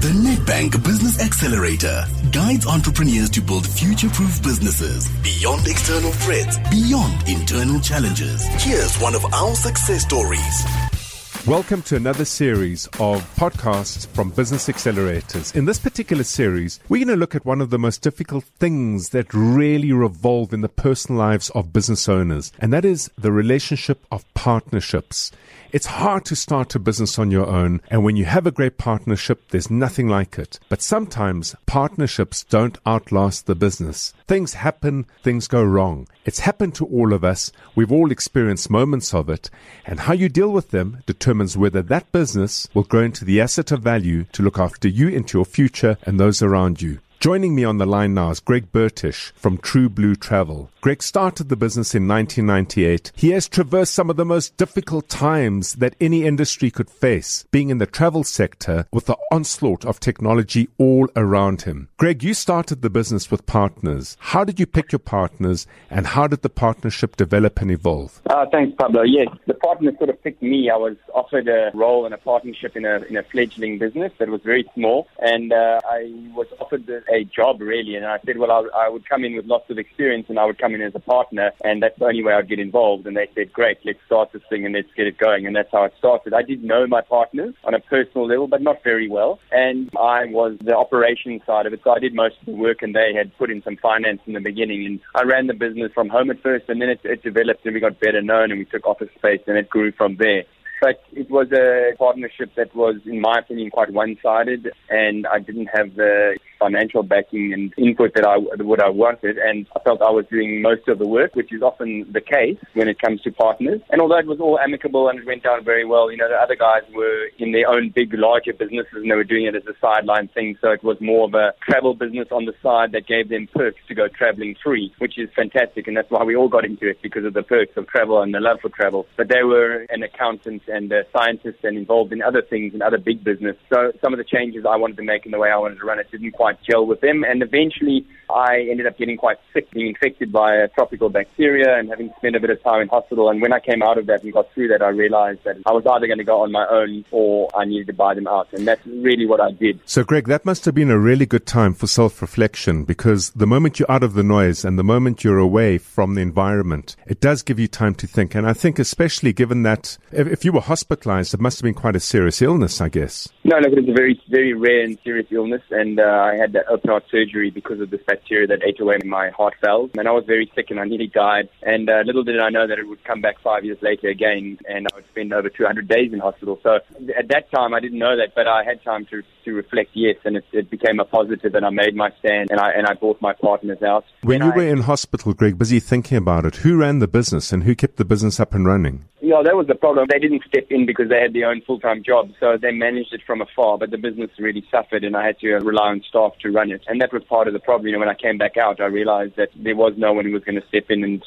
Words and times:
The 0.00 0.10
Nedbank 0.10 0.82
Business 0.84 1.20
Accelerator 1.22 2.04
guides 2.30 2.66
entrepreneurs 2.66 3.30
to 3.30 3.40
build 3.40 3.66
future-proof 3.66 4.42
businesses 4.42 5.08
beyond 5.22 5.66
external 5.66 6.10
threats, 6.10 6.58
beyond 6.68 7.26
internal 7.28 7.80
challenges. 7.80 8.44
Here's 8.62 8.96
one 8.96 9.14
of 9.14 9.24
our 9.32 9.54
success 9.54 10.02
stories. 10.02 11.03
Welcome 11.46 11.82
to 11.82 11.96
another 11.96 12.24
series 12.24 12.86
of 12.98 13.20
podcasts 13.36 14.06
from 14.06 14.30
Business 14.30 14.66
Accelerators. 14.66 15.54
In 15.54 15.66
this 15.66 15.78
particular 15.78 16.24
series, 16.24 16.80
we're 16.88 17.04
going 17.04 17.14
to 17.14 17.20
look 17.20 17.34
at 17.34 17.44
one 17.44 17.60
of 17.60 17.68
the 17.68 17.78
most 17.78 18.00
difficult 18.00 18.44
things 18.44 19.10
that 19.10 19.34
really 19.34 19.92
revolve 19.92 20.54
in 20.54 20.62
the 20.62 20.70
personal 20.70 21.18
lives 21.18 21.50
of 21.50 21.70
business 21.70 22.08
owners, 22.08 22.50
and 22.60 22.72
that 22.72 22.86
is 22.86 23.10
the 23.18 23.30
relationship 23.30 24.06
of 24.10 24.24
partnerships. 24.32 25.32
It's 25.70 25.86
hard 25.86 26.24
to 26.26 26.36
start 26.36 26.74
a 26.76 26.78
business 26.78 27.18
on 27.18 27.30
your 27.30 27.46
own, 27.46 27.82
and 27.90 28.04
when 28.04 28.16
you 28.16 28.24
have 28.24 28.46
a 28.46 28.52
great 28.52 28.78
partnership, 28.78 29.42
there's 29.50 29.70
nothing 29.70 30.08
like 30.08 30.38
it. 30.38 30.58
But 30.70 30.80
sometimes 30.80 31.56
partnerships 31.66 32.44
don't 32.44 32.78
outlast 32.86 33.46
the 33.46 33.56
business. 33.56 34.14
Things 34.26 34.54
happen, 34.54 35.04
things 35.22 35.46
go 35.48 35.62
wrong. 35.62 36.08
It's 36.24 36.38
happened 36.38 36.74
to 36.76 36.86
all 36.86 37.12
of 37.12 37.22
us. 37.22 37.52
We've 37.74 37.92
all 37.92 38.10
experienced 38.10 38.70
moments 38.70 39.12
of 39.12 39.28
it, 39.28 39.50
and 39.84 40.00
how 40.00 40.14
you 40.14 40.30
deal 40.30 40.50
with 40.50 40.70
them 40.70 41.02
determines 41.06 41.33
whether 41.56 41.82
that 41.82 42.10
business 42.12 42.68
will 42.74 42.82
grow 42.84 43.02
into 43.02 43.24
the 43.24 43.40
asset 43.40 43.72
of 43.72 43.82
value 43.82 44.24
to 44.32 44.42
look 44.42 44.58
after 44.58 44.88
you 44.88 45.08
into 45.08 45.38
your 45.38 45.44
future 45.44 45.96
and 46.04 46.18
those 46.18 46.42
around 46.42 46.80
you. 46.80 47.00
Joining 47.24 47.54
me 47.54 47.64
on 47.64 47.78
the 47.78 47.86
line 47.86 48.12
now 48.12 48.28
is 48.28 48.38
Greg 48.38 48.70
Bertish 48.70 49.32
from 49.32 49.56
True 49.56 49.88
Blue 49.88 50.14
Travel. 50.14 50.68
Greg 50.82 51.02
started 51.02 51.48
the 51.48 51.56
business 51.56 51.94
in 51.94 52.06
1998. 52.06 53.12
He 53.16 53.30
has 53.30 53.48
traversed 53.48 53.94
some 53.94 54.10
of 54.10 54.16
the 54.16 54.26
most 54.26 54.58
difficult 54.58 55.08
times 55.08 55.76
that 55.76 55.96
any 55.98 56.24
industry 56.24 56.70
could 56.70 56.90
face, 56.90 57.46
being 57.50 57.70
in 57.70 57.78
the 57.78 57.86
travel 57.86 58.24
sector 58.24 58.86
with 58.92 59.06
the 59.06 59.16
onslaught 59.32 59.86
of 59.86 59.98
technology 59.98 60.68
all 60.76 61.08
around 61.16 61.62
him. 61.62 61.88
Greg, 61.96 62.22
you 62.22 62.34
started 62.34 62.82
the 62.82 62.90
business 62.90 63.30
with 63.30 63.46
partners. 63.46 64.18
How 64.20 64.44
did 64.44 64.60
you 64.60 64.66
pick 64.66 64.92
your 64.92 64.98
partners 64.98 65.66
and 65.88 66.06
how 66.08 66.26
did 66.26 66.42
the 66.42 66.50
partnership 66.50 67.16
develop 67.16 67.62
and 67.62 67.70
evolve? 67.70 68.20
Uh, 68.28 68.44
thanks, 68.52 68.76
Pavlo. 68.78 69.00
Yes, 69.00 69.28
the 69.46 69.54
partners 69.54 69.94
sort 69.96 70.10
of 70.10 70.22
picked 70.22 70.42
me. 70.42 70.68
I 70.68 70.76
was 70.76 70.98
offered 71.14 71.48
a 71.48 71.70
role 71.72 72.04
in 72.04 72.12
a 72.12 72.18
partnership 72.18 72.76
in 72.76 72.84
a, 72.84 72.96
in 73.08 73.16
a 73.16 73.22
fledgling 73.22 73.78
business 73.78 74.12
that 74.18 74.28
was 74.28 74.42
very 74.42 74.68
small, 74.74 75.08
and 75.20 75.54
uh, 75.54 75.80
I 75.88 76.12
was 76.34 76.48
offered 76.60 76.84
the 76.84 77.02
a 77.14 77.24
job 77.24 77.60
really. 77.60 77.94
And 77.94 78.04
I 78.04 78.18
said, 78.26 78.38
well, 78.38 78.50
I, 78.50 78.86
I 78.86 78.88
would 78.88 79.08
come 79.08 79.24
in 79.24 79.36
with 79.36 79.46
lots 79.46 79.70
of 79.70 79.78
experience 79.78 80.26
and 80.28 80.38
I 80.38 80.44
would 80.44 80.58
come 80.58 80.74
in 80.74 80.82
as 80.82 80.94
a 80.94 81.00
partner 81.00 81.52
and 81.62 81.82
that's 81.82 81.98
the 81.98 82.06
only 82.06 82.24
way 82.24 82.32
I'd 82.34 82.48
get 82.48 82.58
involved. 82.58 83.06
And 83.06 83.16
they 83.16 83.28
said, 83.34 83.52
great, 83.52 83.78
let's 83.84 83.98
start 84.06 84.32
this 84.32 84.42
thing 84.50 84.64
and 84.64 84.74
let's 84.74 84.88
get 84.96 85.06
it 85.06 85.18
going. 85.18 85.46
And 85.46 85.54
that's 85.54 85.70
how 85.72 85.84
it 85.84 85.94
started. 85.98 86.34
I 86.34 86.42
did 86.42 86.64
know 86.64 86.86
my 86.86 87.00
partners 87.00 87.54
on 87.64 87.74
a 87.74 87.80
personal 87.80 88.26
level, 88.26 88.48
but 88.48 88.62
not 88.62 88.82
very 88.82 89.08
well. 89.08 89.38
And 89.52 89.90
I 89.98 90.26
was 90.26 90.56
the 90.60 90.76
operations 90.76 91.42
side 91.46 91.66
of 91.66 91.72
it. 91.72 91.80
So 91.84 91.90
I 91.90 92.00
did 92.00 92.14
most 92.14 92.36
of 92.40 92.46
the 92.46 92.52
work 92.52 92.82
and 92.82 92.94
they 92.94 93.12
had 93.16 93.36
put 93.38 93.50
in 93.50 93.62
some 93.62 93.76
finance 93.76 94.20
in 94.26 94.32
the 94.34 94.40
beginning. 94.40 94.84
And 94.84 95.00
I 95.14 95.22
ran 95.22 95.46
the 95.46 95.54
business 95.54 95.92
from 95.94 96.08
home 96.08 96.30
at 96.30 96.42
first 96.42 96.68
and 96.68 96.82
then 96.82 96.88
it, 96.88 97.00
it 97.04 97.22
developed 97.22 97.64
and 97.64 97.74
we 97.74 97.80
got 97.80 98.00
better 98.00 98.20
known 98.20 98.50
and 98.50 98.58
we 98.58 98.64
took 98.64 98.86
office 98.86 99.10
space 99.16 99.40
and 99.46 99.56
it 99.56 99.70
grew 99.70 99.92
from 99.92 100.16
there. 100.16 100.44
But 100.80 101.02
it 101.12 101.30
was 101.30 101.50
a 101.52 101.96
partnership 101.96 102.54
that 102.56 102.74
was, 102.74 102.96
in 103.06 103.20
my 103.20 103.38
opinion, 103.38 103.70
quite 103.70 103.90
one-sided, 103.90 104.70
and 104.90 105.26
I 105.26 105.38
didn't 105.38 105.68
have 105.74 105.94
the 105.94 106.36
financial 106.58 107.02
backing 107.02 107.52
and 107.52 107.72
input 107.76 108.14
that 108.14 108.24
I 108.24 108.38
would 108.38 108.80
I 108.80 108.88
wanted, 108.88 109.38
and 109.38 109.66
I 109.76 109.80
felt 109.80 110.02
I 110.02 110.10
was 110.10 110.26
doing 110.30 110.62
most 110.62 110.88
of 110.88 110.98
the 110.98 111.06
work, 111.06 111.34
which 111.34 111.52
is 111.52 111.62
often 111.62 112.10
the 112.10 112.20
case 112.20 112.58
when 112.74 112.88
it 112.88 112.98
comes 112.98 113.20
to 113.22 113.32
partners. 113.32 113.80
And 113.90 114.00
although 114.00 114.18
it 114.18 114.26
was 114.26 114.40
all 114.40 114.58
amicable 114.58 115.08
and 115.08 115.18
it 115.18 115.26
went 115.26 115.42
down 115.42 115.64
very 115.64 115.84
well, 115.84 116.10
you 116.10 116.16
know, 116.16 116.28
the 116.28 116.36
other 116.36 116.56
guys 116.56 116.82
were 116.94 117.28
in 117.38 117.52
their 117.52 117.68
own 117.68 117.90
big, 117.94 118.12
larger 118.14 118.52
businesses 118.52 118.94
and 118.94 119.10
they 119.10 119.14
were 119.14 119.24
doing 119.24 119.46
it 119.46 119.54
as 119.54 119.66
a 119.66 119.74
sideline 119.80 120.28
thing. 120.28 120.56
So 120.60 120.70
it 120.70 120.82
was 120.82 120.96
more 121.00 121.26
of 121.26 121.34
a 121.34 121.52
travel 121.68 121.94
business 121.94 122.28
on 122.30 122.46
the 122.46 122.54
side 122.62 122.92
that 122.92 123.06
gave 123.06 123.28
them 123.28 123.48
perks 123.54 123.80
to 123.88 123.94
go 123.94 124.08
traveling 124.08 124.56
free, 124.62 124.92
which 124.98 125.18
is 125.18 125.28
fantastic, 125.36 125.86
and 125.86 125.96
that's 125.96 126.10
why 126.10 126.24
we 126.24 126.36
all 126.36 126.48
got 126.48 126.64
into 126.64 126.88
it 126.88 127.00
because 127.02 127.24
of 127.24 127.34
the 127.34 127.42
perks 127.42 127.76
of 127.76 127.86
travel 127.88 128.22
and 128.22 128.34
the 128.34 128.40
love 128.40 128.58
for 128.60 128.70
travel. 128.70 129.06
But 129.16 129.28
they 129.28 129.42
were 129.42 129.86
an 129.90 130.02
accountant 130.02 130.62
and 130.68 130.92
uh, 130.92 130.96
a 130.96 131.04
scientist 131.12 131.58
and 131.64 131.76
involved 131.76 132.12
in 132.12 132.22
other 132.22 132.42
things 132.42 132.72
and 132.72 132.82
other 132.82 132.98
big 132.98 133.22
business. 133.22 133.56
So 133.72 133.92
some 134.02 134.12
of 134.12 134.18
the 134.18 134.24
changes 134.24 134.64
I 134.64 134.76
wanted 134.76 134.96
to 134.96 135.02
make 135.02 135.26
in 135.26 135.32
the 135.32 135.38
way 135.38 135.50
I 135.50 135.56
wanted 135.56 135.78
to 135.78 135.84
run 135.84 135.98
it 135.98 136.10
didn't 136.10 136.32
quite 136.32 136.54
quite 136.54 136.64
gel 136.68 136.86
with 136.86 137.00
them. 137.00 137.24
And 137.24 137.42
eventually, 137.42 138.06
I 138.30 138.66
ended 138.70 138.86
up 138.86 138.98
getting 138.98 139.16
quite 139.16 139.38
sick, 139.52 139.70
being 139.70 139.88
infected 139.88 140.32
by 140.32 140.54
a 140.54 140.68
tropical 140.68 141.08
bacteria 141.08 141.78
and 141.78 141.88
having 141.88 142.12
spent 142.18 142.36
a 142.36 142.40
bit 142.40 142.50
of 142.50 142.62
time 142.62 142.82
in 142.82 142.88
hospital. 142.88 143.28
And 143.30 143.40
when 143.40 143.52
I 143.52 143.60
came 143.60 143.82
out 143.82 143.98
of 143.98 144.06
that 144.06 144.22
and 144.22 144.32
got 144.32 144.52
through 144.52 144.68
that, 144.68 144.82
I 144.82 144.88
realized 144.88 145.44
that 145.44 145.56
I 145.66 145.72
was 145.72 145.84
either 145.86 146.06
going 146.06 146.18
to 146.18 146.24
go 146.24 146.42
on 146.42 146.52
my 146.52 146.66
own 146.70 147.04
or 147.10 147.48
I 147.56 147.64
needed 147.64 147.86
to 147.88 147.92
buy 147.92 148.14
them 148.14 148.26
out. 148.26 148.48
And 148.52 148.66
that's 148.66 148.84
really 148.86 149.26
what 149.26 149.40
I 149.40 149.52
did. 149.52 149.80
So, 149.84 150.04
Greg, 150.04 150.26
that 150.28 150.44
must 150.44 150.64
have 150.64 150.74
been 150.74 150.90
a 150.90 150.98
really 150.98 151.26
good 151.26 151.46
time 151.46 151.74
for 151.74 151.86
self 151.86 152.20
reflection 152.20 152.84
because 152.84 153.30
the 153.30 153.46
moment 153.46 153.78
you're 153.78 153.90
out 153.90 154.02
of 154.02 154.14
the 154.14 154.22
noise 154.22 154.64
and 154.64 154.78
the 154.78 154.84
moment 154.84 155.24
you're 155.24 155.38
away 155.38 155.78
from 155.78 156.14
the 156.14 156.22
environment, 156.22 156.96
it 157.06 157.20
does 157.20 157.42
give 157.42 157.58
you 157.58 157.68
time 157.68 157.94
to 157.96 158.06
think. 158.06 158.34
And 158.34 158.46
I 158.46 158.52
think, 158.52 158.78
especially 158.78 159.32
given 159.32 159.62
that 159.62 159.98
if 160.12 160.44
you 160.44 160.52
were 160.54 160.60
hospitalized, 160.60 161.34
it 161.34 161.40
must 161.40 161.58
have 161.58 161.64
been 161.64 161.74
quite 161.74 161.96
a 161.96 162.00
serious 162.00 162.40
illness, 162.40 162.80
I 162.80 162.88
guess. 162.88 163.28
No, 163.44 163.58
look, 163.58 163.72
it 163.72 163.80
was 163.80 163.88
a 163.88 163.92
very, 163.92 164.20
very 164.30 164.54
rare 164.54 164.82
and 164.82 164.98
serious 165.04 165.26
illness. 165.30 165.62
And 165.70 166.00
uh, 166.00 166.02
I 166.02 166.36
had 166.36 166.52
that 166.54 166.66
open 166.68 166.90
heart 166.90 167.04
surgery 167.10 167.50
because 167.50 167.80
of 167.80 167.90
this 167.90 168.00
bacteria 168.06 168.46
that 168.46 168.62
ate 168.62 168.80
away 168.80 168.96
my 169.04 169.30
heart 169.30 169.54
valves. 169.60 169.92
And 169.98 170.08
I 170.08 170.12
was 170.12 170.24
very 170.26 170.50
sick 170.54 170.70
and 170.70 170.80
I 170.80 170.84
nearly 170.84 171.08
died. 171.08 171.48
And 171.62 171.90
uh, 171.90 172.02
little 172.06 172.24
did 172.24 172.40
I 172.40 172.50
know 172.50 172.66
that 172.66 172.78
it 172.78 172.88
would 172.88 173.04
come 173.04 173.20
back 173.20 173.40
five 173.40 173.64
years 173.64 173.78
later 173.82 174.08
again 174.08 174.58
and 174.68 174.86
I 174.92 174.96
would 174.96 175.06
spend 175.08 175.32
over 175.32 175.50
200 175.50 175.86
days 175.88 176.12
in 176.12 176.20
hospital. 176.20 176.58
So 176.62 176.76
at 177.18 177.28
that 177.28 177.50
time, 177.50 177.74
I 177.74 177.80
didn't 177.80 177.98
know 177.98 178.16
that, 178.16 178.34
but 178.34 178.46
I 178.46 178.64
had 178.64 178.82
time 178.82 179.06
to, 179.06 179.22
to 179.44 179.52
reflect, 179.52 179.90
yes, 179.94 180.16
and 180.24 180.36
it, 180.36 180.44
it 180.52 180.70
became 180.70 181.00
a 181.00 181.04
positive 181.04 181.54
and 181.54 181.66
I 181.66 181.70
made 181.70 181.94
my 181.94 182.10
stand 182.20 182.50
and 182.50 182.60
I, 182.60 182.70
and 182.70 182.86
I 182.86 182.94
bought 182.94 183.20
my 183.20 183.32
partners 183.34 183.82
out. 183.82 184.04
When 184.22 184.40
and 184.40 184.48
you 184.48 184.52
I, 184.52 184.56
were 184.64 184.72
in 184.72 184.82
hospital, 184.82 185.34
Greg, 185.34 185.58
busy 185.58 185.80
thinking 185.80 186.16
about 186.16 186.46
it, 186.46 186.56
who 186.56 186.76
ran 186.76 187.00
the 187.00 187.08
business 187.08 187.52
and 187.52 187.64
who 187.64 187.74
kept 187.74 187.96
the 187.96 188.04
business 188.04 188.40
up 188.40 188.54
and 188.54 188.66
running? 188.66 189.04
Yeah, 189.24 189.40
that 189.42 189.56
was 189.56 189.66
the 189.66 189.74
problem. 189.74 190.06
They 190.10 190.18
didn't 190.18 190.42
step 190.46 190.66
in 190.68 190.84
because 190.84 191.08
they 191.08 191.18
had 191.18 191.32
their 191.32 191.48
own 191.48 191.62
full-time 191.62 192.02
job, 192.04 192.32
so 192.38 192.58
they 192.60 192.72
managed 192.72 193.14
it 193.14 193.22
from 193.26 193.40
afar. 193.40 193.78
But 193.78 193.90
the 193.90 193.96
business 193.96 194.30
really 194.38 194.62
suffered, 194.70 195.02
and 195.02 195.16
I 195.16 195.24
had 195.24 195.38
to 195.38 195.50
rely 195.60 195.88
on 195.88 196.02
staff 196.06 196.32
to 196.42 196.50
run 196.50 196.70
it. 196.70 196.82
And 196.88 197.00
that 197.00 197.10
was 197.10 197.24
part 197.24 197.48
of 197.48 197.54
the 197.54 197.58
problem. 197.58 197.86
You 197.86 197.94
know, 197.94 198.00
when 198.00 198.10
I 198.10 198.14
came 198.14 198.36
back 198.36 198.58
out, 198.58 198.82
I 198.82 198.84
realized 198.84 199.36
that 199.36 199.48
there 199.56 199.76
was 199.76 199.94
no 199.96 200.12
one 200.12 200.26
who 200.26 200.32
was 200.32 200.44
going 200.44 200.60
to 200.60 200.68
step 200.68 200.90
in 200.90 201.02
and 201.02 201.24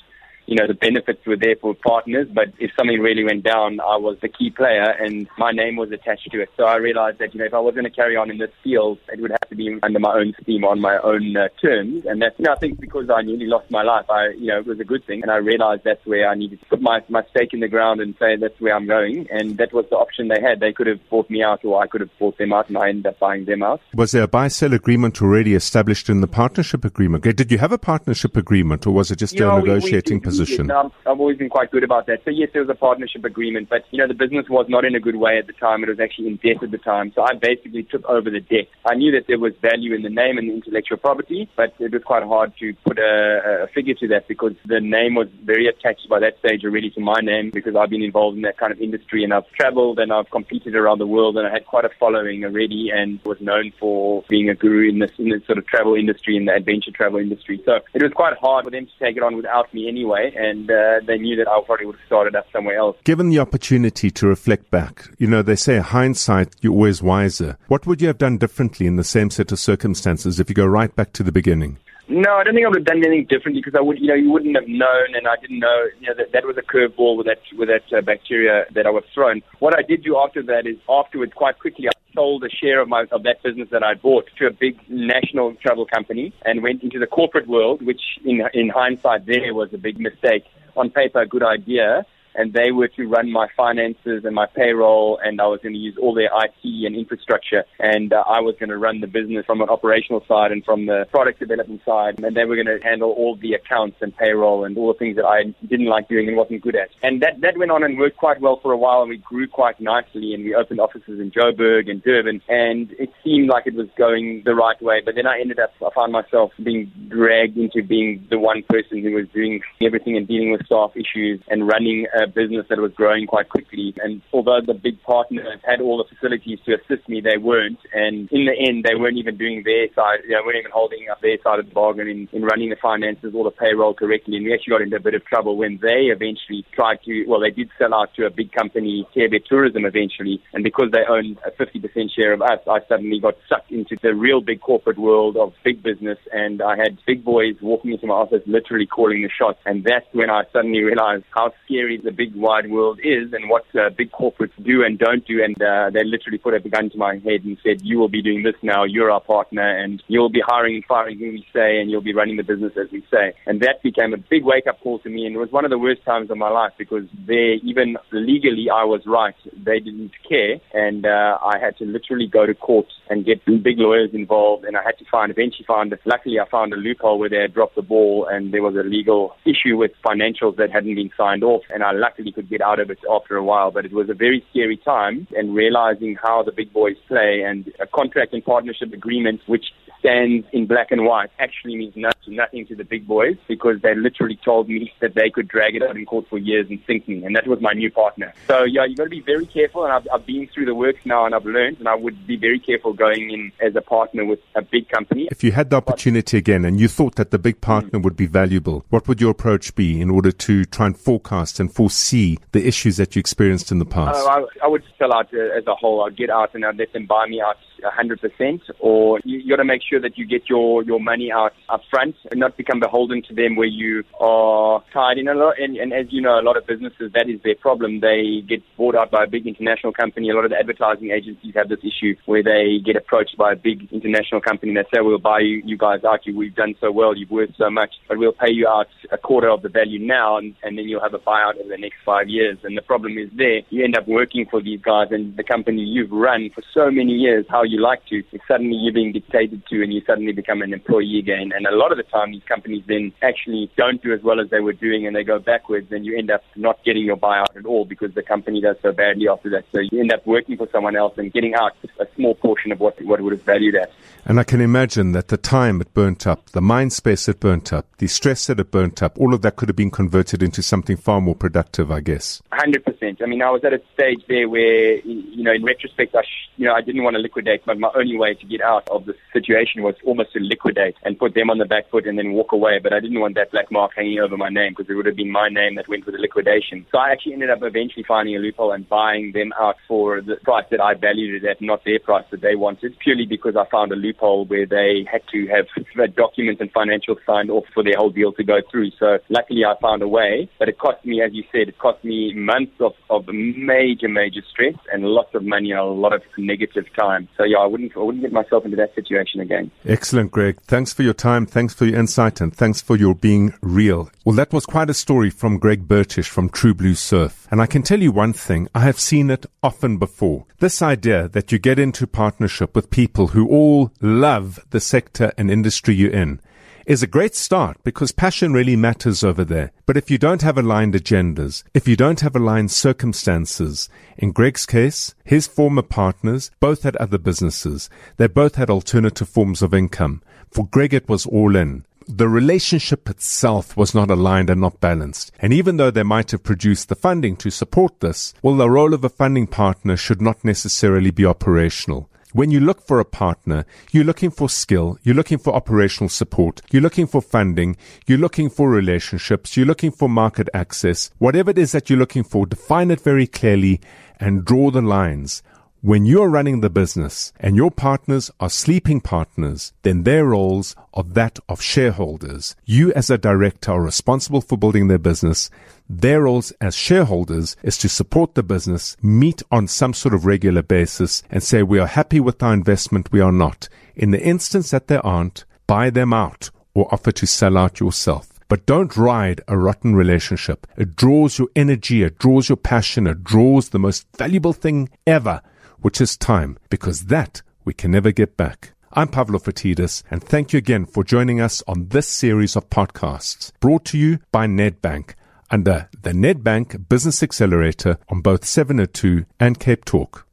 you 0.48 0.56
know, 0.56 0.66
the 0.66 0.74
benefits 0.74 1.26
were 1.26 1.36
there 1.36 1.56
for 1.62 1.76
partners, 1.76 2.28
but 2.34 2.48
if 2.58 2.72
something 2.78 3.00
really 3.00 3.24
went 3.24 3.44
down, 3.44 3.80
I 3.82 3.98
was 3.98 4.18
the 4.22 4.30
key 4.30 4.50
player 4.50 4.90
and 5.00 5.28
my 5.38 5.52
name 5.52 5.76
was 5.76 5.92
attached 5.92 6.32
to 6.32 6.42
it. 6.42 6.50
So 6.56 6.64
I 6.64 6.78
realized 6.78 7.20
that, 7.20 7.34
you 7.34 7.40
know, 7.40 7.46
if 7.46 7.54
I 7.54 7.60
was 7.60 7.74
going 7.76 7.84
to 7.84 7.92
carry 7.92 8.16
on 8.16 8.32
in 8.32 8.38
this 8.38 8.52
field, 8.64 8.98
it 9.12 9.20
would 9.20 9.32
have 9.32 9.50
to 9.50 9.56
be 9.56 9.78
under 9.84 10.00
my 10.00 10.14
own 10.14 10.34
steam, 10.42 10.64
on 10.64 10.80
my 10.80 10.98
own 11.00 11.36
uh, 11.36 11.50
terms. 11.62 12.06
And 12.06 12.22
that's, 12.22 12.40
you 12.40 12.46
know, 12.46 12.54
I 12.54 12.56
think 12.56 12.80
because 12.80 13.10
I 13.10 13.22
nearly 13.24 13.46
lost 13.46 13.70
my 13.70 13.84
life, 13.84 14.06
I, 14.10 14.30
you 14.30 14.48
know, 14.48 14.60
it 14.60 14.66
was 14.66 14.80
a 14.80 14.86
good 14.86 15.06
thing. 15.06 15.22
And 15.22 15.30
I 15.30 15.36
realized 15.36 15.84
that's 15.84 16.06
where 16.06 16.30
I 16.30 16.36
needed 16.36 16.62
to 16.62 16.66
put 16.68 16.82
my, 16.82 17.02
my 17.10 17.24
stake 17.32 17.54
in 17.54 17.60
the 17.60 17.68
ground 17.68 18.00
and 18.00 18.16
say 18.18 18.38
that's 18.38 18.60
where 18.62 18.74
I'm 18.74 18.88
going. 18.88 19.28
And 19.30 19.58
that 19.58 19.74
was 19.74 19.86
the 19.90 19.98
option 19.98 20.30
they 20.30 20.40
had. 20.42 20.62
They 20.62 20.72
could 20.72 20.88
have 20.88 21.02
bought 21.10 21.30
me 21.30 21.44
out 21.44 21.66
or 21.66 21.84
I 21.84 21.88
could 21.88 22.00
have 22.00 22.18
bought 22.20 22.38
them 22.38 22.54
out 22.54 22.70
and 22.70 22.78
I 22.78 22.88
ended 22.88 23.08
up 23.08 23.20
buying 23.20 23.44
them 23.44 23.64
out. 23.64 23.82
Was 23.94 24.12
there 24.12 24.24
a 24.24 24.28
buy-sell 24.30 24.74
agreement 24.74 25.22
already 25.22 25.56
established 25.56 26.10
in 26.10 26.22
the 26.22 26.28
partnership 26.28 26.86
agreement? 26.86 27.26
Did 27.26 27.52
you 27.52 27.58
have 27.58 27.74
a 27.74 27.78
partnership 27.78 28.38
agreement 28.38 28.88
or 28.88 28.92
was 28.92 29.12
it 29.12 29.18
just 29.18 29.38
You 29.38 29.46
a 29.46 29.48
know, 29.50 29.56
we- 29.58 29.62
we 29.64 29.68
negotiating 29.68 30.18
we 30.20 30.22
position? 30.22 30.37
Did. 30.46 30.72
Um, 30.72 30.92
I've 31.06 31.20
always 31.20 31.38
been 31.38 31.50
quite 31.50 31.72
good 31.72 31.84
about 31.84 32.08
that. 32.08 32.24
So 32.26 32.32
yes, 32.32 32.50
there 32.54 32.62
was 32.62 32.70
a 32.70 32.76
partnership 32.76 33.24
agreement, 33.26 33.70
but 33.70 33.86
you 33.92 33.98
know 33.98 34.08
the 34.08 34.14
business 34.14 34.48
was 34.50 34.66
not 34.70 34.86
in 34.86 34.96
a 34.96 35.00
good 35.00 35.16
way 35.16 35.38
at 35.38 35.48
the 35.48 35.54
time. 35.54 35.84
It 35.84 35.90
was 35.90 36.00
actually 36.00 36.28
in 36.28 36.38
debt 36.38 36.64
at 36.64 36.72
the 36.72 36.78
time. 36.78 37.12
So 37.16 37.22
I 37.22 37.34
basically 37.34 37.84
took 37.84 38.06
over 38.06 38.30
the 38.30 38.42
debt. 38.42 38.68
I 38.86 38.96
knew 38.96 39.12
that 39.12 39.28
there 39.28 39.40
was 39.40 39.54
value 39.62 39.94
in 39.94 40.02
the 40.02 40.10
name 40.10 40.38
and 40.38 40.50
the 40.50 40.54
intellectual 40.54 40.98
property, 40.98 41.50
but 41.56 41.74
it 41.80 41.92
was 41.92 42.04
quite 42.04 42.24
hard 42.24 42.54
to 42.60 42.74
put 42.86 43.00
a, 43.00 43.64
a 43.64 43.68
figure 43.68 43.94
to 43.96 44.08
that 44.10 44.28
because 44.28 44.54
the 44.66 44.80
name 44.80 45.16
was 45.16 45.28
very 45.44 45.68
attached 45.68 46.08
by 46.10 46.20
that 46.20 46.40
stage 46.40 46.64
already 46.64 46.90
to 46.92 47.00
my 47.00 47.20
name 47.22 47.52
because 47.52 47.76
I've 47.76 47.90
been 47.90 48.04
involved 48.04 48.38
in 48.38 48.44
that 48.44 48.58
kind 48.58 48.72
of 48.72 48.80
industry 48.80 49.24
and 49.24 49.34
I've 49.34 49.50
traveled 49.52 50.00
and 50.00 50.12
I've 50.12 50.30
competed 50.30 50.76
around 50.76 51.00
the 51.00 51.08
world 51.08 51.38
and 51.38 51.48
I 51.48 51.52
had 51.52 51.66
quite 51.66 51.86
a 51.86 51.90
following 52.00 52.44
already 52.44 52.90
and 52.94 53.20
was 53.24 53.40
known 53.42 53.72
for 53.80 54.24
being 54.28 54.50
a 54.50 54.56
guru 54.56 54.90
in 54.90 55.00
this 55.00 55.12
in 55.18 55.30
this 55.30 55.46
sort 55.46 55.58
of 55.58 55.66
travel 55.68 55.96
industry 55.96 56.36
in 56.36 56.46
the 56.46 56.54
adventure 56.54 56.92
travel 56.92 57.20
industry. 57.20 57.62
So 57.66 57.80
it 57.94 58.02
was 58.02 58.12
quite 58.14 58.38
hard 58.38 58.66
for 58.66 58.72
them 58.72 58.86
to 58.86 58.92
take 59.00 59.18
it 59.18 59.24
on 59.24 59.36
without 59.36 59.74
me 59.74 59.88
anyway, 59.88 60.27
and 60.36 60.70
uh, 60.70 61.00
they 61.06 61.18
knew 61.18 61.36
that 61.38 61.48
I 61.48 61.62
probably 61.66 61.86
would 61.86 61.96
have 61.96 62.06
started 62.06 62.36
up 62.36 62.46
somewhere 62.52 62.78
else. 62.78 62.98
Given 63.04 63.30
the 63.30 63.40
opportunity 63.40 64.12
to 64.12 64.28
reflect 64.28 64.70
back, 64.72 65.10
you 65.18 65.28
know, 65.28 65.42
they 65.42 65.56
say 65.56 65.78
hindsight, 65.80 66.56
you're 66.62 66.74
always 66.74 67.02
wiser. 67.02 67.58
What 67.68 67.86
would 67.86 68.02
you 68.02 68.08
have 68.08 68.18
done 68.18 68.38
differently 68.38 68.88
in 68.88 68.96
the 68.96 69.04
same 69.04 69.30
set 69.30 69.52
of 69.52 69.60
circumstances 69.60 70.40
if 70.40 70.50
you 70.50 70.56
go 70.56 70.66
right 70.66 70.96
back 70.96 71.14
to 71.14 71.24
the 71.24 71.32
beginning? 71.32 71.78
No, 72.10 72.36
I 72.36 72.44
don't 72.46 72.54
think 72.54 72.66
I 72.66 72.70
would 72.70 72.78
have 72.78 72.86
done 72.86 73.04
anything 73.04 73.26
differently 73.30 73.62
because 73.62 73.78
I 73.78 73.82
would, 73.82 74.00
you 74.00 74.08
know, 74.08 74.16
you 74.16 74.32
wouldn't 74.32 74.56
have 74.56 74.68
known, 74.68 75.14
and 75.14 75.28
I 75.28 75.36
didn't 75.42 75.60
know, 75.60 75.88
you 76.00 76.08
know, 76.08 76.14
that 76.16 76.32
that 76.32 76.46
was 76.46 76.56
a 76.58 76.62
curveball 76.62 77.18
with 77.18 77.28
that 77.28 77.40
with 77.58 77.68
that 77.68 77.84
uh, 77.96 78.02
bacteria 78.02 78.66
that 78.74 78.88
I 78.88 78.90
was 78.90 79.04
thrown. 79.14 79.42
What 79.60 79.78
I 79.78 79.82
did 79.82 80.04
do 80.04 80.18
after 80.18 80.42
that 80.44 80.66
is 80.66 80.78
afterwards, 80.88 81.34
quite 81.36 81.60
quickly, 81.60 81.90
I 81.90 81.92
sold 82.16 82.46
a 82.46 82.50
share 82.50 82.80
of 82.80 82.88
my 82.88 83.06
of 83.12 83.24
that 83.24 83.44
business 83.44 83.68
that 83.72 83.84
I 83.84 83.96
bought 83.96 84.30
to 84.38 84.48
a 84.48 84.52
big 84.52 84.80
national 84.88 85.56
travel 85.56 85.86
company 85.86 86.34
and 86.46 86.64
went 86.64 86.82
into 86.82 86.98
the 86.98 87.08
corporate 87.08 87.48
world, 87.48 87.86
which 87.86 88.02
in 88.24 88.42
in 88.54 88.70
hindsight 88.70 89.26
there 89.26 89.54
was 89.54 89.74
a 89.74 89.78
big 89.78 90.00
mistake. 90.00 90.46
On 90.78 90.90
paper, 90.90 91.22
a 91.22 91.28
good 91.28 91.44
idea. 91.44 92.06
And 92.38 92.54
they 92.54 92.72
were 92.72 92.88
to 92.88 93.08
run 93.08 93.32
my 93.32 93.48
finances 93.58 94.24
and 94.24 94.36
my 94.36 94.46
payroll, 94.46 95.20
and 95.24 95.42
I 95.42 95.48
was 95.48 95.60
going 95.62 95.74
to 95.74 95.80
use 95.80 95.98
all 96.00 96.14
their 96.14 96.30
IT 96.34 96.86
and 96.86 96.96
infrastructure, 96.96 97.66
and 97.80 98.14
uh, 98.14 98.24
I 98.28 98.40
was 98.40 98.56
going 98.60 98.70
to 98.70 98.78
run 98.78 99.02
the 99.02 99.08
business 99.08 99.46
from 99.46 99.62
an 99.62 99.70
operational 99.70 100.24
side 100.28 100.52
and 100.52 100.64
from 100.64 100.86
the 100.86 101.06
product 101.10 101.40
development 101.40 101.82
side, 101.84 102.20
and 102.20 102.38
they 102.38 102.46
were 102.46 102.56
going 102.56 102.68
to 102.68 102.80
handle 102.82 103.12
all 103.12 103.36
the 103.36 103.54
accounts 103.54 103.98
and 104.02 104.16
payroll 104.16 104.64
and 104.64 104.78
all 104.78 104.94
the 104.94 105.00
things 105.00 105.16
that 105.16 105.26
I 105.26 105.54
didn't 105.66 105.88
like 105.88 106.08
doing 106.08 106.28
and 106.28 106.38
wasn't 106.38 106.62
good 106.62 106.76
at. 106.76 106.90
And 107.02 107.22
that, 107.22 107.42
that 107.42 107.58
went 107.58 107.72
on 107.72 107.84
and 107.84 107.98
worked 107.98 108.18
quite 108.18 108.40
well 108.40 108.60
for 108.62 108.72
a 108.72 108.78
while, 108.78 109.02
and 109.02 109.10
we 109.10 109.18
grew 109.18 109.48
quite 109.48 109.82
nicely, 109.82 110.34
and 110.34 110.44
we 110.44 110.54
opened 110.54 110.80
offices 110.80 111.20
in 111.20 111.32
Joburg 111.32 111.90
and 111.90 112.04
Durban, 112.04 112.42
and 112.48 112.92
it 113.00 113.12
seemed 113.24 113.50
like 113.50 113.66
it 113.66 113.74
was 113.74 113.88
going 113.98 114.44
the 114.46 114.54
right 114.54 114.80
way, 114.82 115.02
but 115.04 115.16
then 115.16 115.26
I 115.26 115.40
ended 115.40 115.60
up, 115.60 115.74
I 115.84 115.90
found 115.96 116.12
myself 116.12 116.52
being 116.64 116.92
dragged 117.10 117.58
into 117.58 117.82
being 117.82 118.28
the 118.30 118.38
one 118.38 118.64
person 118.70 119.02
who 119.02 119.14
was 119.14 119.26
doing 119.34 119.62
everything 119.82 120.16
and 120.18 120.28
dealing 120.28 120.52
with 120.52 120.66
staff 120.66 120.92
issues 120.96 121.42
and 121.48 121.68
running 121.68 122.06
a 122.14 122.27
business 122.28 122.66
that 122.70 122.80
was 122.80 122.92
growing 122.94 123.28
quite 123.28 123.50
quickly. 123.50 123.94
And 124.04 124.22
although 124.34 124.62
the 124.66 124.74
big 124.74 125.02
partners 125.04 125.60
had 125.66 125.82
all 125.82 125.98
the 125.98 126.16
facilities 126.16 126.60
to 126.66 126.76
assist 126.76 127.08
me, 127.10 127.22
they 127.22 127.38
weren't. 127.38 127.80
And 127.94 128.30
in 128.32 128.46
the 128.46 128.56
end, 128.58 128.86
they 128.88 128.96
weren't 128.96 129.18
even 129.18 129.38
doing 129.38 129.64
their 129.64 129.88
side, 129.94 130.20
you 130.28 130.32
know, 130.36 130.44
weren't 130.46 130.58
even 130.58 130.72
holding 130.72 131.10
up 131.10 131.22
their 131.22 131.38
side 131.44 131.60
of 131.60 131.68
the 131.68 131.74
bargain 131.74 132.08
in, 132.08 132.30
in 132.32 132.44
running 132.44 132.70
the 132.70 132.76
finances 132.82 133.34
or 133.36 133.44
the 133.44 133.52
payroll 133.52 133.94
correctly. 133.94 134.38
And 134.38 134.46
we 134.46 134.54
actually 134.54 134.72
got 134.72 134.82
into 134.82 134.96
a 134.96 135.00
bit 135.00 135.16
of 135.16 135.26
trouble 135.26 135.58
when 135.58 135.80
they 135.82 136.10
eventually 136.14 136.66
tried 136.72 137.02
to, 137.06 137.26
well, 137.28 137.40
they 137.40 137.52
did 137.52 137.70
sell 137.78 137.94
out 137.94 138.14
to 138.16 138.26
a 138.26 138.30
big 138.30 138.52
company, 138.52 139.08
Thebe 139.14 139.44
Tourism 139.48 139.86
eventually. 139.86 140.42
And 140.54 140.64
because 140.64 140.92
they 140.92 141.06
owned 141.08 141.38
a 141.46 141.52
50% 141.52 142.12
share 142.16 142.34
of 142.34 142.42
us, 142.42 142.60
I 142.68 142.80
suddenly 142.88 143.20
got 143.20 143.36
sucked 143.50 143.72
into 143.72 143.98
the 144.02 144.14
real 144.14 144.42
big 144.42 144.62
corporate 144.62 144.98
world 144.98 145.38
of 145.38 145.54
big 145.64 145.84
business. 145.84 146.18
And 146.32 146.62
I 146.62 146.78
had 146.78 146.98
big 147.06 147.24
boys 147.24 147.56
walking 147.62 147.92
into 147.92 148.08
my 148.08 148.16
office, 148.16 148.42
literally 148.46 148.86
calling 148.86 149.22
the 149.22 149.30
shots. 149.30 149.60
And 149.66 149.84
that's 149.84 150.06
when 150.14 150.30
I 150.30 150.44
suddenly 150.52 150.82
realized 150.82 151.26
how 151.36 151.54
scary 151.66 151.98
the 151.98 152.12
big 152.18 152.36
wide 152.36 152.70
world 152.70 153.00
is 153.04 153.32
and 153.34 153.50
what 153.50 153.66
uh, 153.76 153.90
big 153.96 154.12
corporates 154.12 154.58
do 154.64 154.84
and 154.84 154.98
don't 154.98 155.26
do. 155.26 155.44
And 155.44 155.56
uh, 155.62 155.90
they 155.94 156.04
literally 156.04 156.40
put 156.40 156.54
a 156.54 156.60
gun 156.60 156.90
to 156.90 156.98
my 156.98 157.16
head 157.16 157.46
and 157.46 157.58
said, 157.64 157.82
you 157.84 158.00
will 158.00 158.10
be 158.10 158.22
doing 158.22 158.44
this 158.44 158.56
now. 158.62 158.84
You're 158.84 159.12
our 159.12 159.22
partner 159.22 159.68
and 159.84 160.02
you'll 160.08 160.30
be 160.30 160.42
hiring 160.46 160.76
and 160.76 160.86
firing 160.86 161.20
who 161.20 161.32
we 161.32 161.46
say 161.54 161.80
and 161.80 161.90
you'll 161.92 162.02
be 162.02 162.14
running 162.14 162.38
the 162.38 162.44
business 162.44 162.74
as 162.82 162.92
we 162.92 163.06
say. 163.12 163.34
And 163.46 163.62
that 163.62 163.84
became 163.84 164.14
a 164.14 164.18
big 164.18 164.44
wake 164.44 164.68
up 164.68 164.80
call 164.82 165.00
to 165.00 165.10
me. 165.10 165.26
And 165.26 165.36
it 165.36 165.40
was 165.40 165.52
one 165.52 165.66
of 165.66 165.72
the 165.72 165.78
worst 165.78 166.04
times 166.04 166.32
of 166.32 166.38
my 166.38 166.50
life 166.50 166.74
because 166.78 167.06
there, 167.26 167.56
even 167.56 167.98
legally, 168.12 168.68
I 168.74 168.84
was 168.84 169.02
right. 169.06 169.36
They 169.54 169.80
didn't 169.80 170.12
care. 170.28 170.60
And 170.74 171.06
uh, 171.06 171.38
I 171.44 171.60
had 171.60 171.78
to 171.78 171.86
literally 171.86 172.28
go 172.28 172.46
to 172.46 172.54
court 172.54 172.88
and 173.10 173.26
get 173.26 173.46
big 173.46 173.78
lawyers 173.78 174.10
involved. 174.14 174.66
And 174.66 174.76
I 174.76 174.84
had 174.84 174.98
to 175.00 175.06
find, 175.12 175.32
eventually 175.32 175.66
find, 175.66 175.94
luckily 176.06 176.40
I 176.40 176.50
found 176.50 176.74
a 176.74 176.78
loophole 176.78 177.20
where 177.20 177.30
they 177.30 177.42
had 177.42 177.54
dropped 177.54 177.76
the 177.76 177.82
ball 177.82 178.28
and 178.30 178.54
there 178.54 178.64
was 178.64 178.76
a 178.76 178.84
legal 178.84 179.36
issue 179.46 179.78
with 179.78 179.92
financials 180.06 180.58
that 180.58 180.72
hadn't 180.72 180.96
been 180.96 181.12
signed 181.18 181.44
off. 181.44 181.64
And 181.70 181.84
I 181.84 181.92
luckily 182.08 182.32
could 182.32 182.50
get 182.50 182.62
out 182.62 182.80
of 182.80 182.90
it 182.90 183.00
after 183.10 183.36
a 183.36 183.44
while. 183.44 183.72
But 183.72 183.86
it 183.86 183.94
was 183.94 184.10
a 184.10 184.14
very 184.14 184.44
scary 184.50 184.78
time 184.78 185.28
and 185.36 185.54
realizing 185.54 186.16
how 186.22 186.44
the 186.44 186.52
big 186.52 186.72
boys 186.72 186.96
play 187.08 187.44
and 187.46 187.72
a 187.80 187.88
contract 187.88 188.34
and 188.34 188.44
partnership 188.44 188.94
agreement, 188.94 189.42
which 189.48 189.66
stands 190.00 190.48
in 190.52 190.68
black 190.68 190.92
and 190.92 191.06
white, 191.06 191.30
actually 191.40 191.76
means 191.76 191.96
nothing 192.28 192.66
to 192.68 192.76
the 192.76 192.84
big 192.84 193.08
boys 193.08 193.38
because 193.48 193.82
they 193.82 193.96
literally 193.96 194.40
told 194.44 194.70
me 194.70 194.92
that 195.00 195.16
they 195.16 195.30
could 195.30 195.48
drag 195.48 195.76
it 195.76 195.84
out 195.84 195.96
in 195.96 196.06
court 196.06 196.26
for 196.30 196.38
years 196.38 196.68
and 196.70 196.80
sink 196.88 197.08
me. 197.08 197.24
And 197.24 197.36
that 197.36 197.48
was 197.48 197.62
my 197.62 197.74
new 197.74 197.92
partner. 197.92 198.34
So, 198.48 198.64
yeah, 198.64 198.86
you've 198.86 198.98
got 198.98 199.06
to 199.06 199.10
be 199.10 199.22
very 199.22 199.46
careful. 199.46 199.84
And 199.84 199.94
I've, 199.94 200.08
I've 200.14 200.26
been 200.26 200.48
through 200.48 200.66
the 200.66 200.76
works 200.76 201.00
now 201.06 201.26
and 201.26 201.34
I've 201.34 201.46
learned. 201.46 201.80
And 201.80 201.88
I 201.88 201.96
would 201.96 202.28
be 202.28 202.38
very 202.38 202.60
careful 202.60 202.94
going 202.94 203.32
in 203.32 203.52
as 203.66 203.76
a 203.76 203.82
partner 203.82 204.26
with 204.26 204.40
a 204.56 204.62
big 204.62 204.90
company. 204.90 205.28
If 205.32 205.44
you 205.44 205.52
had 205.52 205.70
the 205.70 205.78
opportunity 205.78 206.38
again 206.38 206.66
and 206.66 206.80
you 206.80 206.88
thought 206.88 207.16
that 207.16 207.32
the 207.32 207.40
big 207.40 207.62
partner 207.62 208.00
mm. 208.00 208.04
would 208.04 208.16
be 208.16 208.28
valuable, 208.28 208.86
what 208.90 209.08
would 209.08 209.22
your 209.22 209.32
approach 209.32 209.76
be 209.76 210.00
in 210.02 210.10
order 210.10 210.32
to 210.32 210.66
try 210.66 210.86
and 210.88 210.98
forecast 210.98 211.60
and 211.60 211.74
foresee 211.74 212.38
the 212.52 212.66
issues 212.68 212.98
that 212.98 213.16
you 213.16 213.20
experienced 213.20 213.72
in 213.72 213.80
the 213.80 213.86
past? 213.86 214.20
Uh, 214.26 214.30
I, 214.30 214.66
I, 214.66 214.68
would 214.68 214.84
sell 214.98 215.14
out 215.14 215.34
uh, 215.34 215.58
as 215.58 215.66
a 215.68 215.76
whole. 215.76 216.04
I'd 216.04 216.18
get 216.18 216.30
out 216.30 216.54
and 216.54 216.66
I'd 216.66 216.78
let 216.78 216.94
them 216.94 217.06
buy 217.06 217.28
me 217.28 217.42
out 217.42 217.58
100%, 217.84 218.62
or 218.80 219.20
you, 219.24 219.40
you 219.40 219.50
got 219.50 219.58
to 219.58 219.66
make 219.66 219.82
sure 219.88 220.00
that 220.00 220.18
you 220.18 220.26
get 220.26 220.50
your, 220.50 220.84
your 220.84 221.00
money 221.00 221.32
out 221.32 221.54
up 221.70 221.82
front 221.90 222.16
and 222.32 222.40
not 222.40 222.58
become 222.58 222.80
beholden 222.80 223.22
to 223.24 223.34
them 223.34 223.56
where 223.56 223.68
you 223.68 224.04
are 224.20 224.84
tied 224.94 225.18
in 225.18 225.28
a 225.28 225.34
lot. 225.34 225.60
And, 225.60 225.78
and 225.78 225.94
as 225.94 226.08
you 226.10 226.22
know, 226.22 226.40
a 226.40 226.42
lot 226.42 226.58
of 226.58 226.66
businesses, 226.68 227.12
that 227.14 227.30
is 227.30 227.42
their 227.44 227.56
problem. 227.56 228.00
They 228.00 228.42
get 228.48 228.64
bought 228.78 228.96
out 228.96 229.12
by 229.12 229.24
a 229.24 229.28
big 229.28 229.48
international 229.48 229.94
company. 229.94 230.30
A 230.30 230.34
lot 230.34 230.46
of 230.46 230.52
the 230.52 230.58
advertising 230.58 231.12
agencies 231.12 231.54
have 231.56 231.70
this 231.70 231.80
issue 231.84 232.16
where 232.26 232.44
they 232.44 232.80
get 232.84 232.96
approached 232.96 233.38
by 233.38 233.54
a 233.54 233.56
big 233.56 233.92
international 233.92 234.42
company 234.42 234.74
that 234.76 234.88
say, 234.94 235.02
we'll 235.02 235.18
buy 235.20 235.40
you, 235.40 235.62
you 235.66 235.78
guys 235.78 236.04
out. 236.04 236.26
You, 236.26 236.36
we've 236.36 236.56
done 236.56 236.76
so 236.80 236.92
well. 236.92 237.16
You've 237.16 237.32
worked 237.32 237.58
so 237.58 237.70
much, 237.70 237.96
but 238.08 238.18
we'll 238.18 238.34
pay 238.34 238.52
you 238.52 238.68
out 238.68 238.88
a 239.12 239.18
quarter 239.18 239.50
of 239.50 239.62
the 239.62 239.70
value 239.70 240.00
now, 240.00 240.38
and, 240.38 240.56
and 240.64 240.78
then 240.78 240.86
you'll 240.86 241.02
have 241.02 241.14
a 241.14 241.20
buyout 241.20 241.60
in 241.62 241.70
the 241.70 241.78
next 241.78 241.98
five 242.06 242.28
years. 242.28 242.58
And 242.64 242.78
the 242.78 242.82
problem 242.82 243.18
is 243.18 243.30
there, 243.36 243.62
you 243.70 243.84
end 243.84 243.98
up 243.98 244.08
working 244.08 244.46
for 244.50 244.62
these 244.62 244.82
guys 244.82 245.08
and 245.12 245.36
the 245.36 245.44
company 245.44 245.82
you've 245.82 246.12
run 246.12 246.50
for 246.54 246.64
so 246.74 246.92
many 246.92 247.14
years, 247.14 247.46
how 247.50 247.64
you 247.72 247.80
like 247.80 248.06
to, 248.08 248.24
suddenly 248.48 248.78
you're 248.78 248.94
being 248.94 249.12
dictated 249.12 249.66
to 249.68 249.82
and 249.84 249.94
you 249.94 250.02
suddenly 250.06 250.32
become 250.32 250.62
an 250.62 250.74
employee 250.74 251.20
again. 251.20 251.52
And 251.56 251.66
a 251.66 251.76
lot 251.76 251.92
of 251.92 251.98
the 251.98 252.04
time, 252.04 252.32
these 252.32 252.44
companies 252.44 252.84
then 252.88 253.14
actually 253.22 253.72
don't 253.78 254.02
do 254.02 254.14
as 254.14 254.22
well 254.22 254.40
as 254.40 254.50
they 254.50 254.60
were 254.60 254.74
doing 254.74 255.06
and 255.06 255.16
they 255.16 255.24
go 255.24 255.40
backwards 255.40 255.92
and 255.92 256.06
you 256.06 256.18
end 256.18 256.32
up 256.32 256.44
not 256.56 256.84
getting 256.84 257.04
your 257.04 257.18
buyout 257.18 257.56
at 257.56 257.66
all 257.66 257.86
because 257.86 258.14
the 258.14 258.24
company 258.24 258.62
does 258.62 258.78
so 258.82 258.92
badly 258.92 259.28
after 259.28 259.50
that. 259.50 259.66
So 259.72 259.80
you 259.80 260.00
end 260.00 260.14
up 260.14 260.26
working 260.26 260.58
for 260.58 260.68
someone 260.72 260.96
else 260.96 261.18
and 261.18 261.32
getting 261.32 261.56
out 261.56 261.74
a 262.00 262.08
small 262.16 262.36
portion 262.36 262.72
of 262.72 262.80
what, 262.80 263.02
what 263.04 263.20
it 263.20 263.24
would 263.24 263.34
have 263.34 263.44
valued 263.44 263.76
at. 263.76 263.92
And 264.26 264.40
I 264.40 264.44
can 264.44 264.60
imagine 264.60 265.14
that 265.14 265.30
the 265.30 265.38
time 265.38 265.80
it 265.80 265.94
burnt 265.94 266.28
up, 266.28 266.50
the 266.50 266.62
mind 266.62 266.92
space 266.92 267.30
it 267.30 267.40
burnt 267.40 267.72
up, 267.72 267.86
the 267.98 268.08
stress 268.08 268.48
that 268.48 268.60
it 268.60 268.72
burnt 268.72 269.02
up, 269.02 269.18
all 269.18 269.34
of 269.34 269.42
that 269.42 269.56
could 269.56 269.70
have 269.70 269.76
been 269.76 269.92
converted 269.92 270.44
into 270.44 270.62
something 270.62 270.98
far 270.98 271.22
more 271.22 271.36
productive, 271.36 271.92
I 271.92 272.02
guess. 272.02 272.42
100%. 272.52 273.22
I 273.22 273.26
mean, 273.26 273.42
I 273.42 273.50
was 273.50 273.64
at 273.64 273.74
a 273.74 273.82
stage 273.94 274.22
there 274.28 274.50
where, 274.50 274.98
you 274.98 275.44
know, 275.44 275.54
in 275.54 275.64
retrospect, 275.64 276.14
I, 276.14 276.24
sh- 276.24 276.50
you 276.58 276.66
know, 276.66 276.74
I 276.74 276.82
didn't 276.82 277.04
want 277.04 277.16
to 277.16 277.22
liquidate, 277.22 277.57
but 277.66 277.80
my 277.80 277.90
only 277.96 278.18
way 278.18 278.34
to 278.34 278.46
get 278.46 278.62
out 278.62 278.88
of 278.90 279.06
the 279.06 279.16
situation 279.34 279.84
was 279.84 279.96
almost 280.06 280.34
to 280.34 280.40
liquidate 280.40 280.96
and 281.04 281.18
put 281.18 281.34
them 281.34 281.50
on 281.50 281.58
the 281.58 281.66
back 281.66 281.90
foot 281.90 282.08
and 282.08 282.18
then 282.18 282.34
walk 282.34 282.52
away. 282.52 282.80
But 282.82 282.94
I 282.94 283.00
didn't 283.00 283.20
want 283.20 283.36
that 283.36 283.52
black 283.52 283.72
mark 283.72 283.92
hanging 283.96 284.20
over 284.20 284.38
my 284.38 284.50
name 284.50 284.74
because 284.76 284.90
it 284.90 284.96
would 284.96 285.06
have 285.06 285.16
been 285.16 285.32
my 285.32 285.50
name 285.50 285.76
that 285.76 285.88
went 285.88 286.06
with 286.06 286.16
the 286.16 286.22
liquidation. 286.22 286.86
So 286.92 286.98
I 286.98 287.12
actually 287.12 287.34
ended 287.34 287.50
up 287.50 287.60
eventually 287.62 288.04
finding 288.08 288.36
a 288.36 288.40
loophole 288.40 288.72
and 288.72 288.88
buying 288.88 289.32
them 289.34 289.54
out 289.60 289.78
for 289.88 290.22
the 290.22 290.36
price 290.44 290.66
that 290.72 290.82
I 290.82 290.94
valued 290.94 291.44
it 291.44 291.48
at, 291.48 291.62
not 291.62 291.84
their 291.86 292.00
price 292.00 292.26
that 292.32 292.42
they 292.42 292.56
wanted, 292.56 292.98
purely 293.00 293.26
because 293.26 293.56
I 293.56 293.66
found 293.70 293.92
a 293.92 293.96
loophole 293.96 294.46
where 294.46 294.66
they 294.66 295.06
had 295.12 295.22
to 295.32 295.48
have 295.48 296.16
documents 296.16 296.62
and 296.62 296.74
financials 296.74 297.18
signed 297.26 297.50
off 297.50 297.66
for 297.74 297.84
their 297.84 297.96
whole 297.98 298.10
deal 298.10 298.32
to 298.34 298.44
go 298.44 298.60
through. 298.72 298.92
So 299.00 299.20
luckily 299.30 299.66
I 299.66 299.76
found 299.82 300.02
a 300.02 300.08
way, 300.08 300.50
but 300.60 300.70
it 300.70 300.78
cost 300.78 301.06
me, 301.06 301.22
as 301.22 301.34
you 301.34 301.44
said, 301.52 301.70
it 301.70 301.78
cost 301.78 302.04
me 302.04 302.34
months 302.34 302.74
of, 302.80 302.94
of 303.10 303.28
major, 303.28 304.08
major 304.08 304.42
stress 304.50 304.76
and 304.92 305.04
lots 305.04 305.34
of 305.36 305.44
money 305.44 305.72
and 305.72 305.80
a 305.80 305.84
lot 305.84 306.14
of 306.14 306.22
negative 306.38 306.86
time. 306.98 307.28
So 307.38 307.44
yeah, 307.48 307.58
I 307.58 307.66
wouldn't, 307.66 307.96
I 307.96 308.00
wouldn't 308.00 308.24
get 308.24 308.32
myself 308.32 308.66
into 308.66 308.78
that 308.78 308.94
situation 308.96 309.42
again. 309.42 309.72
Excellent, 309.86 310.32
Greg. 310.32 310.60
Thanks 310.62 310.94
for 310.94 311.04
your 311.04 311.14
time. 311.14 311.46
Thanks 311.46 311.74
for 311.74 311.86
your 311.86 312.00
insight 312.00 312.42
and 312.42 312.56
thanks 312.56 312.82
for 312.82 312.96
your 312.96 313.16
being 313.16 313.54
real. 313.62 314.10
Well, 314.26 314.36
that 314.36 314.54
was 314.54 314.66
quite 314.66 314.90
a 314.90 314.94
story 314.94 315.30
from 315.30 315.58
Greg 315.58 315.88
Bertish 315.88 316.28
from 316.28 316.50
True 316.50 316.74
Blue 316.74 316.96
Surf. 316.96 317.48
And 317.50 317.62
I 317.62 317.66
can 317.66 317.84
tell 317.84 318.02
you 318.02 318.12
one 318.12 318.34
thing, 318.34 318.68
I 318.76 318.82
have 318.82 319.00
seen 319.00 319.30
it 319.30 319.46
often 319.64 319.98
before. 319.98 320.46
This 320.60 320.82
idea 320.82 321.28
that 321.30 321.52
you 321.52 321.60
get 321.60 321.80
into 321.80 322.08
partnership 322.08 322.76
with 322.76 322.90
people 322.90 323.28
who 323.28 323.48
all 323.48 323.92
love 324.02 324.60
the 324.70 324.80
sector 324.80 325.32
and 325.38 325.50
industry 325.50 325.96
you're 325.96 326.12
in 326.12 326.42
is 326.88 327.04
a 327.04 327.08
great 327.08 327.36
start 327.36 327.78
because 327.84 328.14
passion 328.14 328.54
really 328.54 328.78
matters 328.78 329.22
over 329.22 329.44
there. 329.44 329.74
But 329.86 329.98
if 329.98 330.10
you 330.10 330.18
don't 330.18 330.42
have 330.42 330.58
aligned 330.58 330.94
agendas, 330.94 331.64
if 331.74 331.86
you 331.86 331.98
don't 331.98 332.22
have 332.22 332.34
aligned 332.34 332.72
circumstances, 332.72 333.90
in 334.18 334.32
Greg's 334.32 334.66
case, 334.66 335.14
his 335.26 335.48
former 335.48 335.82
partners 335.82 336.50
both 336.62 336.84
had 336.84 336.96
other 336.96 337.18
businesses. 337.18 337.90
They 338.16 338.28
both 338.28 338.56
had 338.56 338.70
alternative 338.70 339.28
forms 339.28 339.62
of 339.62 339.74
income. 339.74 340.22
For 340.50 340.66
Greg, 340.66 340.94
it 340.94 341.10
was 341.10 341.26
all 341.26 341.58
in 341.58 341.84
the 342.10 342.30
relationship 342.30 343.10
itself 343.10 343.76
was 343.76 343.94
not 343.94 344.10
aligned 344.10 344.50
and 344.50 344.62
not 344.62 344.80
balanced. 344.80 345.30
And 345.40 345.52
even 345.52 345.76
though 345.76 345.92
they 345.92 346.04
might 346.04 346.32
have 346.32 346.42
produced 346.42 346.88
the 346.88 346.96
funding 346.96 347.36
to 347.36 347.50
support 347.50 348.00
this, 348.00 348.34
well, 348.42 348.56
the 348.56 348.70
role 348.70 348.94
of 348.94 349.04
a 349.04 349.10
funding 349.10 349.46
partner 349.46 349.98
should 349.98 350.22
not 350.22 350.46
necessarily 350.46 351.12
be 351.12 351.26
operational. 351.26 352.10
When 352.34 352.52
you 352.52 352.60
look 352.60 352.82
for 352.86 353.00
a 353.00 353.06
partner, 353.06 353.66
you're 353.92 354.04
looking 354.04 354.32
for 354.32 354.50
skill, 354.50 354.98
you're 355.02 355.16
looking 355.16 355.38
for 355.38 355.56
operational 355.56 356.10
support, 356.10 356.62
you're 356.72 356.82
looking 356.82 357.08
for 357.08 357.22
funding, 357.22 357.78
you're 358.06 358.18
looking 358.18 358.50
for 358.50 358.70
relationships, 358.70 359.56
you're 359.56 359.66
looking 359.66 359.92
for 359.92 360.10
market 360.10 360.50
access. 360.54 361.10
Whatever 361.20 361.52
it 361.52 361.58
is 361.58 361.72
that 361.72 361.90
you're 361.90 361.98
looking 361.98 362.26
for, 362.26 362.46
define 362.46 362.92
it 362.92 363.00
very 363.00 363.28
clearly 363.28 363.80
and 364.20 364.44
draw 364.44 364.72
the 364.72 364.82
lines. 364.82 365.42
When 365.82 366.08
you're 366.08 366.28
running 366.28 366.62
the 366.62 366.72
business 366.72 367.32
and 367.40 367.56
your 367.56 367.70
partners 367.70 368.32
are 368.40 368.50
sleeping 368.50 369.00
partners, 369.00 369.74
then 369.84 370.04
their 370.04 370.26
roles 370.26 370.76
are 370.96 371.04
that 371.04 371.38
of 371.48 371.62
shareholders. 371.62 372.56
You 372.66 372.92
as 372.94 373.12
a 373.12 373.18
director 373.20 373.74
are 373.74 373.82
responsible 373.84 374.42
for 374.42 374.58
building 374.58 374.88
their 374.88 374.98
business. 374.98 375.52
Their 375.88 376.24
roles 376.24 376.52
as 376.60 376.74
shareholders 376.74 377.56
is 377.62 377.78
to 377.78 377.90
support 377.90 378.34
the 378.34 378.42
business, 378.42 378.98
meet 379.04 379.44
on 379.52 379.68
some 379.68 379.94
sort 379.94 380.16
of 380.16 380.26
regular 380.26 380.64
basis 380.64 381.22
and 381.30 381.44
say 381.44 381.62
we 381.62 381.78
are 381.78 381.86
happy 381.86 382.20
with 382.20 382.42
our 382.42 382.56
investment, 382.56 383.12
we 383.12 383.22
are 383.22 383.32
not. 383.32 383.70
In 383.96 384.10
the 384.10 384.22
instance 384.22 384.72
that 384.72 384.88
they 384.88 384.98
aren't, 384.98 385.46
buy 385.68 385.92
them 385.92 386.12
out 386.12 386.50
or 386.74 386.92
offer 386.92 387.12
to 387.12 387.28
sell 387.28 387.56
out 387.56 387.80
yourself. 387.80 388.30
But 388.50 388.66
don't 388.66 388.98
ride 388.98 389.42
a 389.48 389.56
rotten 389.56 389.96
relationship. 389.96 390.66
It 390.76 390.96
draws 390.96 391.38
your 391.38 391.50
energy, 391.56 392.02
it 392.02 392.18
draws 392.18 392.50
your 392.50 392.58
passion, 392.58 393.06
it 393.06 393.24
draws 393.24 393.70
the 393.70 393.80
most 393.80 394.08
valuable 394.18 394.54
thing 394.54 394.90
ever, 395.06 395.42
which 395.82 396.02
is 396.02 396.18
time, 396.18 396.58
because 396.70 397.06
that 397.06 397.42
we 397.66 397.74
can 397.74 397.92
never 397.92 398.12
get 398.12 398.38
back. 398.38 398.74
I'm 398.94 399.10
Pavlo 399.10 399.40
Phitidis, 399.40 400.04
and 400.10 400.24
thank 400.24 400.54
you 400.54 400.58
again 400.58 400.86
for 400.86 401.04
joining 401.04 401.42
us 401.42 401.64
on 401.68 401.90
this 401.90 402.08
series 402.08 402.56
of 402.56 402.70
podcasts 402.70 403.52
brought 403.60 403.86
to 403.86 403.98
you 403.98 404.20
by 404.32 404.48
Nedbank 404.48 405.14
under 405.50 405.90
the 406.02 406.12
Nedbank 406.12 406.90
Business 406.90 407.24
Accelerator 407.24 407.98
on 408.10 408.22
both 408.22 408.46
702 408.46 409.26
and 409.40 409.60
Cape 409.60 409.86
Talk. 409.86 410.27